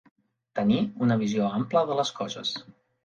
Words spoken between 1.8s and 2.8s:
de les coses.